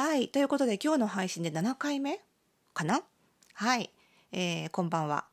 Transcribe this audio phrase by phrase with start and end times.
[0.00, 0.28] はい。
[0.28, 2.20] ということで今日の配信で7回目
[2.72, 3.02] かな？
[3.54, 3.90] はい。
[4.30, 5.24] えー、こんばんは。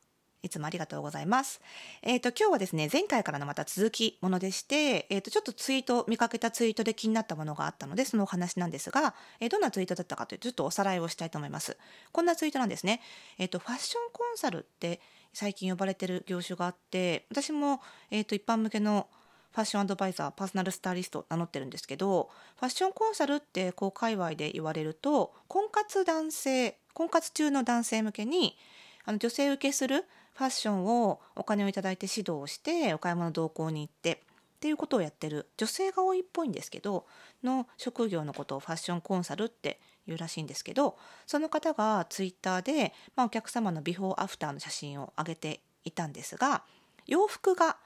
[0.42, 1.60] いつもありがとうございます。
[2.02, 11.76] えっ、と、今日はですね、前回からのまた続きものでして、えっ、と、ちょっとツイート、見かけたツイートで気になったものがあったので、そのお話なんですが、えーどんなツイートだったかというと、ちょっとおさらいをしたいと思います。
[12.10, 13.00] こんなツイートなんですね。
[13.38, 15.00] えっ、と、ファッションコンサルって
[15.32, 17.80] 最近呼ばれてる業種があって、私も、
[18.10, 19.06] えっ、と、一般向けの
[19.56, 28.58] ファッションアドバイザー、パーソナルスタイリスト名乗ってるんですけど、ファッションコンサルってこう界隈で言われると、婚活男性、婚活中の男性向けに、
[29.06, 34.12] あの女性受けするファッションをお金をいただいて指導をして、お買い物同行に行って、
[34.56, 37.06] っていうことをやってる女性が多いっぽいんですけど、
[37.42, 46.62] の職業のことをファッションコンサルっていうらしいんですけど、その方がツイッターで、まあ、お客様のビフォーアフターの写真を上げていたんですが、
[47.06, 47.78] 洋服が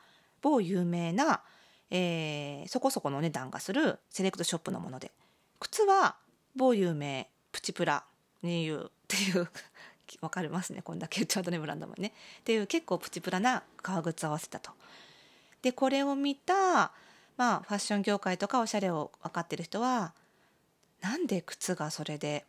[0.42, 1.45] 某有名な、
[1.90, 5.12] えーそこそこのお値段がするセレクトショップのもので。
[5.60, 6.16] 靴は
[6.56, 8.04] 某有名プチプラ
[8.42, 9.48] にいうっていう
[10.20, 10.82] わかりますね。
[10.82, 12.15] こんだけ言っちゃうとねブランドもね。
[12.40, 14.73] っていう結構プチプラな革靴を合わせたと。
[15.62, 16.92] でこれを見た、
[17.37, 20.15] まあ、ファッション業界とかおしゃれを分かってる人は
[21.00, 22.46] なんで靴がそれで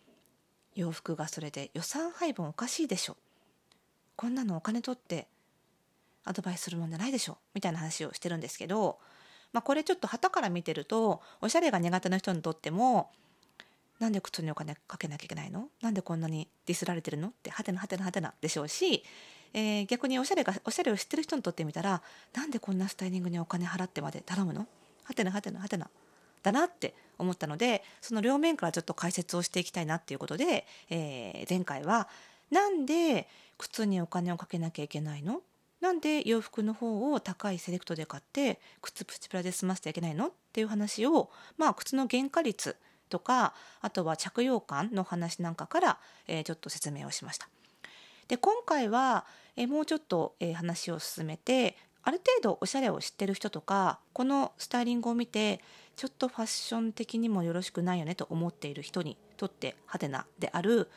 [0.76, 3.18] 洋服がそれで予算配分おかしいでしょ
[4.16, 5.28] こんなのお金取って
[6.24, 9.00] アドバイスするもんじゃないでしょみたいな話をしてるんですけど、
[9.54, 13.10] まあ、これちょっと旗から見てるとおしゃれが苦手な人にとっても
[14.00, 15.68] なんで靴にお金かけなきゃいけないの？
[15.82, 17.28] なんでこんなにディスられてるの？
[17.28, 19.04] ってはてなはてなはてなでしょうし、
[19.54, 22.02] えー逆におしゃれがおしゃれを知ってる人にとってみたら
[22.34, 24.66] なんでこんなスタイリングにお金払ってまで頼むの？
[25.04, 25.90] はてなはてなはてな
[26.42, 32.08] だなって思ったのでその両面からちょっと解説をしていきたいなっていうことで、えー前回は
[32.50, 33.28] なんで
[33.60, 35.42] 靴にお金をかけなきゃいけないの？
[35.92, 42.78] なんで洋服の方を高いセレクトで買って靴プチプラで済ませてはいけないのっていう話をまあ靴の原価率
[43.10, 45.98] とかあとは着用感の話なんかから、
[46.30, 47.50] えーちょっと説明をしました。
[48.30, 49.26] で今回は、
[49.58, 55.60] えーもうちょっと、えー話を進めてある程度おしゃれを知ってる人とかこのスタイリングを見て
[55.98, 60.90] ちょっとファッション的にもよろしくないよねと思っている人にとってハテナである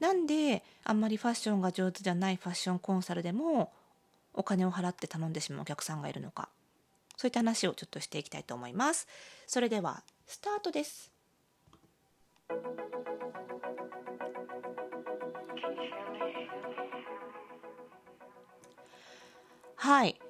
[0.00, 3.72] なんであんまりファッションが上手じゃないファッションコンサルでも
[4.34, 6.48] お金を払って頼んでしまうお客さんがいるのか。
[7.16, 9.06] そういった話をちょっとしていきたいと思います。
[9.46, 11.12] それではスタートです。
[19.76, 20.20] はい。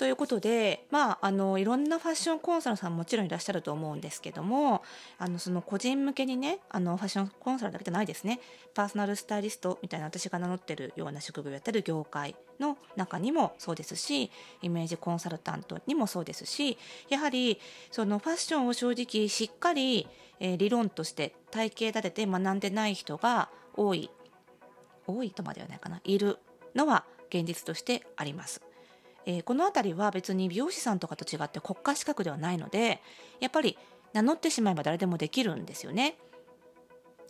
[0.00, 4.82] ということで、まあ、あのいろんなファッションコンサルさんもちろんいらっしゃると思うんですけども
[5.18, 8.40] あのその個人向けにねあのファッションコンサルだけじゃないですね
[8.72, 14.30] パーソナルスタイリストみたいな私が名乗ってるような職業やってる業界の中にもそうですし
[14.62, 16.78] イメージコンサルタントにもそうですし
[17.10, 17.60] やはり
[17.90, 20.08] そのファッションを正直しっかり、
[20.38, 24.08] えー理論として体系立てて学んでない人が多い
[25.06, 26.38] 多いとまではないかないる
[26.74, 28.62] のは現実としてあります。
[29.26, 33.02] えーこの辺りは別に美容師さんとかと違って国家資格ではないので
[33.40, 33.76] やっぱり
[34.12, 36.16] 名乗ってしまえば誰でもできるんですよね。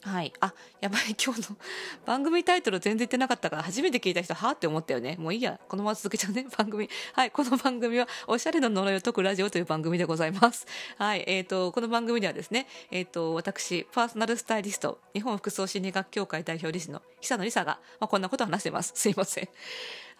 [0.02, 0.32] はい。
[0.40, 1.56] あ、やばい、今日の
[2.06, 5.16] 番組タイトル全然言ってなかったから、初めて聞いた人、はあって思ったよね。
[5.18, 6.88] もういいや、このまま続けちゃうね、 番組。
[7.12, 10.66] はい、この番組は、おしゃれの呪いを解くラジオという番組でございます。
[10.96, 18.92] はい、えっ、と、この番組ではですね、えっ、と、私、パーソナルスタイリスト、日本服装心理学協会代表理事の久野里沙が、まあ、こんなことを話してます。
[18.94, 19.48] すいません。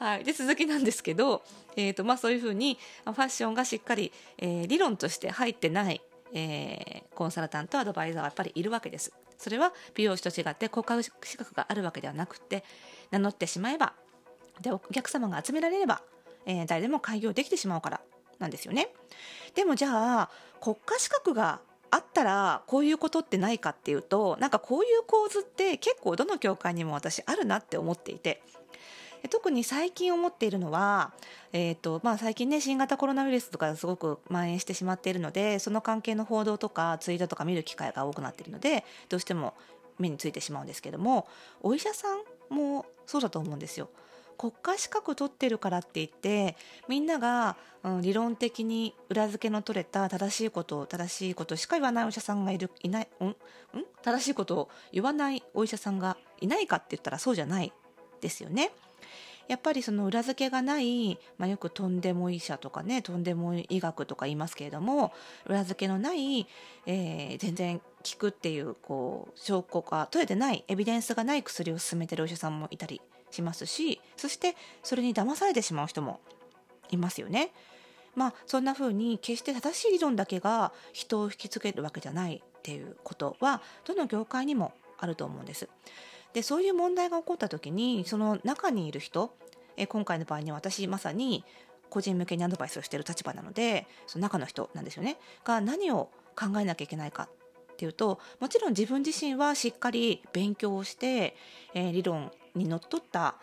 [0.00, 1.42] はい、で続きなんですけど、
[1.76, 6.00] えーとまあ、そういうふうにファッションがしっかり、えー理論として入ってない、
[6.32, 9.12] えーコンサルタントアドバイザーはやっぱりいるわけです。
[9.36, 12.64] それは美容師と違って国家資格があるわけではなくて
[13.10, 13.92] 名乗ってしまえば
[14.62, 16.00] でお客様が集められれば、
[16.46, 18.00] えー誰でも開業できてしまうから
[18.38, 18.88] なんですよね。
[19.54, 20.30] でもじゃあ
[20.62, 21.60] 国家資格が
[21.90, 28.42] あったらこういうことってないかっていうとなんかこういう構図って結構どの業界にも私あるなって思っていて
[29.28, 31.12] 特に最近思っているのは、
[31.52, 39.54] えーとまあ、最近ね新型コロナウイルスとかすごく蔓延してしまっているのでその関係の報道とかツイートとか見る機会が多くなっているのでどうしても
[39.98, 41.28] 目についてしまうんですけども
[41.62, 43.88] お医者さんもそうだと思うんですよ。
[44.38, 46.56] 国家資格取ってるからって言って
[46.88, 53.36] みんなが、うん、理論的に裏付けの取れた正しいことを正しいことしか言わないお医者さんがいるいない、うん、ん
[54.00, 57.70] 正しいことを言わないお医者さんがいないかって言ったらそうじゃない
[58.22, 58.72] ですよね。
[59.50, 65.12] やっぱりその裏付けがない、まあ、よくとんでも医者とかねとんでも医学とか言いますけれども
[65.44, 66.46] 裏付けのない、
[66.86, 67.84] えー全然効
[68.16, 76.20] くっていうこう証拠が取れてないエビデンスがない薬を勧めてるお医者さんもいたりしますしそしてそれに騙されてしまう人も
[76.90, 77.50] いますよね。
[78.14, 85.68] まあそんな風に決して正しい理論だけが人を引きつけるわけじゃないっていうことはどの業界にもあると思うんです。
[86.32, 89.34] でそういう問題が起こった時にその中にいる人
[89.76, 91.44] え今回の場合には私まさに
[91.88, 95.18] 個人向けにアドバイスをしている立場なのでその中の人なんですよね。
[95.44, 97.28] が何を考えなきゃいけないか
[97.72, 101.34] っていうともちろん自分自身はしっかり勉強をして、
[101.74, 103.36] えー、理論にのっとった、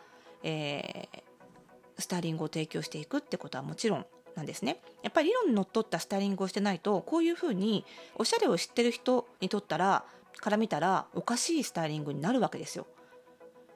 [0.43, 4.05] えー、スタイリングを提供していくってことはもちろん
[4.35, 4.79] なんですね。
[5.01, 7.85] やっぱり理論にのっとったスタイリングをしてないとこういうふうに
[8.15, 10.05] おしゃれを知ってる人にとったら
[10.37, 12.87] から見たらおかしいスタイリングになるわけですよ。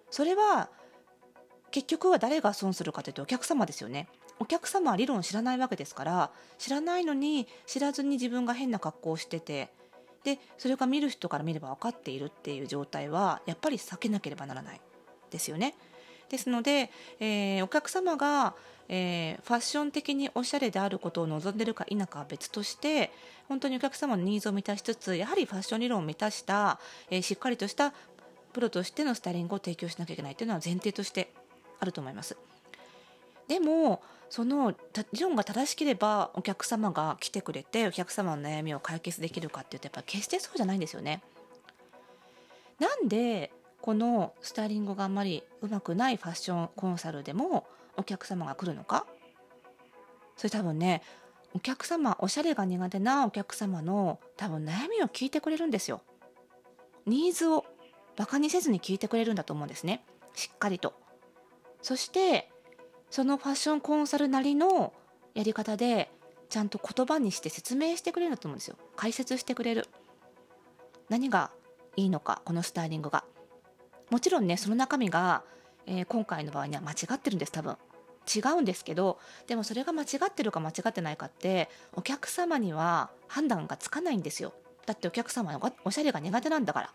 [0.09, 0.69] それは
[1.71, 4.07] 結局は誰が損するかというとお客様ですよね。
[4.39, 9.71] お客様は理論を知らないわけですから知らないのに知らずに自分が変な格好をしてて
[10.23, 14.81] でそれが見る人から見れば分かっているっていう状態はやっぱり避けなければならない
[15.29, 15.75] ですよね。
[16.31, 18.55] ですので、えー、お客様が、
[18.93, 23.09] えー、ファッション的におしゃれであることを望んでるか否かは別として
[23.47, 26.77] 本当にお客様のニーズを満たしつつやはりファッション理論を満たした、
[27.09, 27.93] えー、しっかりとした
[28.51, 31.31] プロとしてのスタイリングを提供しなきゃいけないというのは前提として
[31.79, 32.35] あると思います。
[33.47, 34.73] でもその
[35.13, 41.21] 理論が正しければお客様が来てくれてお客様の悩みを解決できるかっていうとやっぱ決してそうじゃないんですよね。
[42.79, 43.51] なんで
[43.81, 47.66] このスタイリングがあんまりうまくないファッションコンサルでも
[47.98, 49.06] お客様が来るのか？
[50.38, 51.01] それ多分ね
[51.54, 56.01] お客様おしゃれが苦手なお客様の多分悩みを聞いてくれるんですよ。
[57.06, 57.66] ニーズを
[58.16, 60.06] バカにせずに聞いてくれるんだと思うんですね。
[60.33, 60.94] しっかりと。
[61.81, 62.50] そして
[63.10, 64.94] そのファッションコンサルなりの
[65.33, 66.12] やり方で
[66.50, 68.78] ちゃんと言葉にして説明してくれるんだと思うんですよ。
[68.95, 69.88] 解説してくれる。
[71.10, 71.51] 何が
[71.98, 73.25] いいのかこのスタイリングが。
[74.11, 75.41] もちろんねその中身が、
[75.87, 77.77] えー、今回の場合には間違ってるんです多分
[78.33, 79.17] 違うんですけど
[79.47, 84.53] でもそれが間違ってるか間違ってないかってお客様には判断がつかないんですよ
[84.85, 86.93] だってお客様はおしゃれが苦手なんだからだか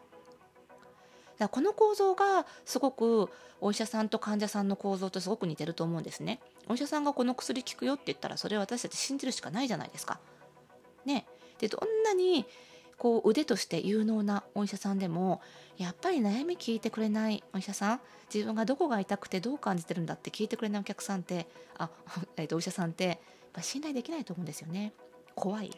[1.39, 3.29] らこの構造がすごく
[3.61, 6.41] お医者さんと患者さんの構造とすごく似てると思うんですね。
[6.69, 10.19] お医者さんがこの薬効くよって言ったらそれは私たち信じるしかないじゃないですか。
[11.05, 11.27] ね。
[11.59, 12.45] でどんなに
[12.99, 15.41] こう腕として有能なお医者さんでも
[15.77, 18.01] やっぱり悩み聞いてくれないお医者さん
[18.33, 21.47] 自分がどこが痛くてどう感じてるんだって聞いてくれないお客さんって
[21.79, 21.91] あ、
[22.37, 23.19] えー、とお医者さんってやっ
[23.53, 24.93] ぱ信頼できないと思うんですよね。
[25.35, 25.71] 怖い。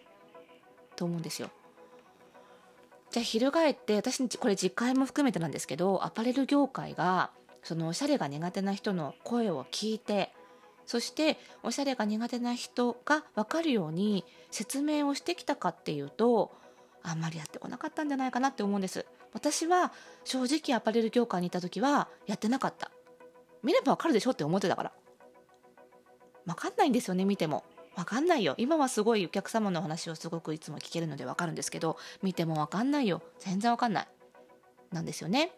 [0.97, 1.50] と思うんですよ。
[3.11, 7.31] じゃあ翻って私これ実会も含めてなんですけどアパレル業界が
[7.62, 10.32] そのおしゃれが苦手な人の声を聞いて
[10.87, 16.53] そしておしゃれが苦手な人が分かるように説明をしてきたかっていうと
[17.03, 19.06] あんまりやってこなかったんじゃないかなって思うんです。
[19.33, 19.93] 私は
[20.25, 22.91] 正直アパレル業界にいた時はやってなかった。
[23.62, 24.93] 見れば分かるでしょって思ってたから。
[26.47, 27.65] 分かんないんですよね見ても。
[27.97, 28.55] 分かんないよ。
[28.59, 33.23] 今はすごいお客様の話をすごくいつも聞けるので分かるんですけど見ても分かんないよ。
[33.39, 34.09] 全然分かんない。
[34.93, 35.50] なんですよね。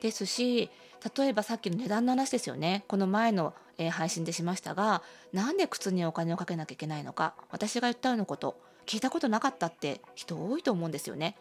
[0.00, 0.70] ですし
[1.16, 2.84] 例えばさっきの値段の話ですよね。
[2.86, 5.02] この前の、え、配信でしましたが
[5.32, 7.34] なんで靴にお金をかけなきゃいけないのか。
[7.50, 8.60] 私が言ったようなこと。
[8.86, 11.36] 聞いたことなかったって人多いと思うんですよね。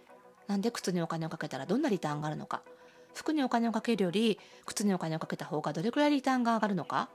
[0.48, 2.62] なんで靴にお金をかけたらどんなリターンがあるのか。
[3.14, 7.10] 服にお金をかけるより靴にお金をかけた方がどれくらいリターンが上がるのか。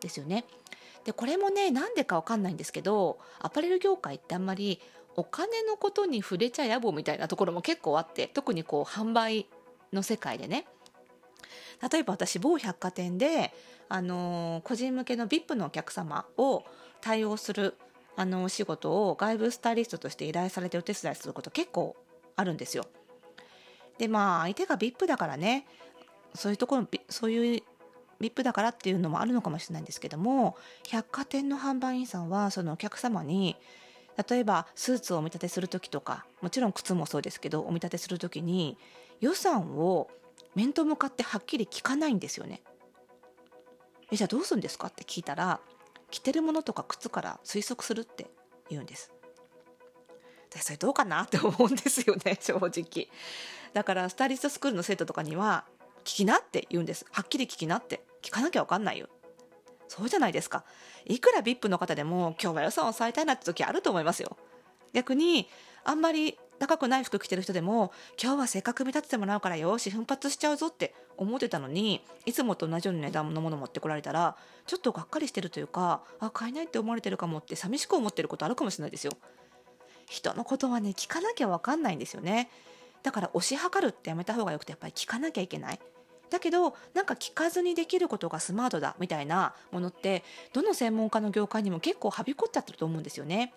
[0.00, 0.44] ですよね。
[1.04, 4.80] でこれもねなんでかわかんないんですけどアパレル業界ってあんまり
[5.16, 9.46] お金のことに触れちゃ野暮みたいなところも結構あって特にこう販売
[9.92, 10.66] の世界でね。
[11.90, 13.52] 例えば私某百貨店で、
[13.88, 16.64] あのー、個人向けの VIP のお客様を
[17.00, 17.76] 対応する
[18.16, 21.96] あのお仕事を外部スタイリストとして依頼されてお手伝いすること結構
[22.36, 22.84] あるんですよ。
[23.98, 25.66] でまあ相手が VIP だからね
[26.34, 27.62] そういうところそういう
[28.20, 30.56] VIP だからっていうのもあるのかもしれないんですけども
[30.88, 33.56] 百貨店の販売員さんはそのお客様に
[34.28, 38.76] 例えばスーツをお見立てする時とかもちろん靴もそうですけどお見立てする時に
[39.20, 40.10] 予算を
[40.54, 42.60] 面と向かってはっきり聞かないんですよね。
[44.10, 44.88] えじゃあどうするんですか？
[44.88, 45.60] って聞いたら
[46.12, 48.26] 着てるものとか靴から推測するって
[48.70, 49.12] 言うんです。
[50.50, 53.08] でそれどうかなって思うんですよね 正直。
[53.72, 55.64] だからスタイリストスクールの生徒とかには
[56.04, 57.06] 聞きなって言うんです。
[57.10, 58.04] はっきり聞きなって。
[58.20, 59.08] 聞かなきゃ分かんないよ。
[59.88, 60.64] そうじゃないですか。
[61.06, 64.36] いくら VIP の方でも今日は予算を抑えたいなって時あると思いますよ。
[64.92, 65.48] 逆に
[65.84, 67.90] あんまり高くない服着てる人でも
[68.22, 74.36] 今日はせっかく見立ててもらうからよし奮発しちゃうぞって思ってたのにいつもと同じような値段のもの持ってこられたら
[74.68, 79.12] ちょっとがっかりしてるというかあ買えないって思われてるかもって寂しく思ってることあるかもしれないですよ。
[80.06, 82.48] 人のことはね聞かなきゃ分かんないんですよね。
[83.02, 85.80] だから推し量るってやめた方がよくてやっぱり聞かなきゃいけない。
[86.30, 93.52] だけどなんか聞かずにできることがスマートだみたいなものってどの専門家の業界にも結構はびこっちゃってると思うんですよね。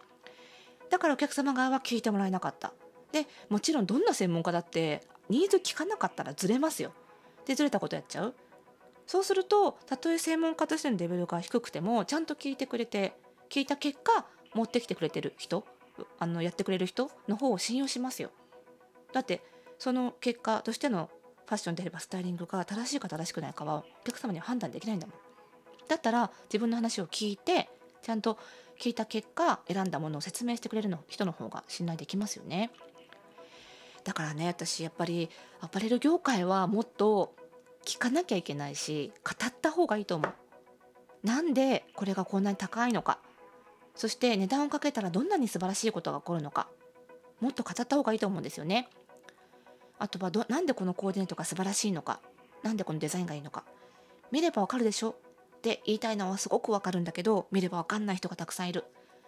[0.89, 2.73] だからお客様側は聞いてもらえなかった。
[3.15, 6.91] でもちろんどんな専門家だってニーズ聞かなかったらずれますよ。
[7.45, 8.33] でずれたことやっちゃう。
[9.07, 13.13] そうするとたとえ専門家としてのレベルが低くてもちゃんと聞いてくれて
[13.49, 15.63] 聞いた結果持ってきてくれてる人
[16.19, 18.31] あのやってくれる人の方を信用しますよ。
[19.13, 19.41] だって
[19.79, 21.09] その結果としての
[21.45, 25.15] ファッションであればスタイリングが正しいか正しくないかはお客様には判断できないんだもん。
[25.87, 27.69] だったら自分の話を聞いて
[28.01, 28.37] ちゃんと
[28.77, 32.71] 聞いた結果選んだものを説明してくれるの人の方が信頼できますよね。
[34.05, 37.35] だからね私やっぱりアパレル業界はもっと
[37.83, 40.33] 聞かなきゃいけないし語った方がいいと思う。
[41.27, 43.19] なんでこれがこんなに高いのか。
[43.95, 46.67] そして値段をかけたらどんなに素晴らしいことが起こるのか。
[47.41, 48.89] もっと語った方がいいと思うんですよね。
[49.97, 52.21] あとはどなんでこのコーディネートが素晴らしいのか。
[52.61, 53.63] なんでこのデザインがいいのか。
[54.31, 55.11] 見ればわかるでしょ。
[55.11, 55.15] っ
[55.61, 58.83] て言いたいのはすごくわかるんだけど見ればわかんない人がたくさんいる。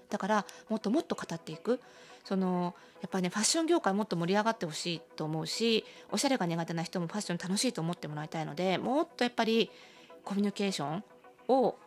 [0.09, 1.79] だからもっともっと語っていく。
[2.23, 9.71] そのやっぱりねファッション業界もっと盛り上がってほしいと思うしおしゃれが苦手な人もファッション楽しいと思ってもらいたいのでもっとやっぱり
[10.25, 11.03] コミュニケーション
[11.47, 11.77] を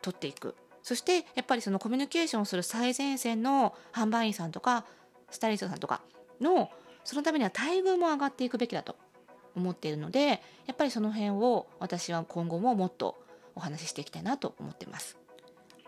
[0.00, 0.54] 取っていく。
[0.84, 4.84] そしてやっぱりそのコミュニケーションをする最前線の販売員さんとか
[5.30, 6.02] スタイリストさんとか
[6.40, 6.70] の
[7.04, 8.94] そのためには待遇も上がっていくべきだと
[9.56, 10.38] 思っているのでや
[10.72, 13.16] っぱりその辺を私は今後ももっと
[13.56, 15.16] お話ししていきたいなと思ってます。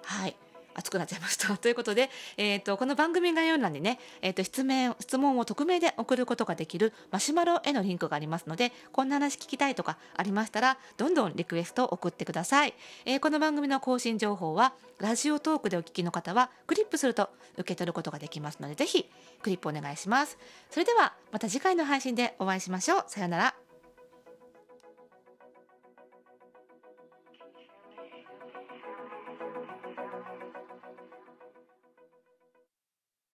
[0.03, 0.37] はい。
[0.77, 1.57] 熱くなっちゃいました。
[1.59, 19.09] ということで、えーと、この番組概要欄にね、えーと、質問質問を匿名で送ることができるマシュマロへのリンクがありますのでこんな話聞きたいとかありましたらどんどんリクエストを送ってください、えー、この番組の更新情報はラジオトークでお聞きの方はクリップすると受け取ることができますのでぜひ
[19.43, 20.39] クリップお願いします。
[20.71, 23.05] それではまた次回の配信でお会いしましょう。
[23.07, 23.66] さようなら。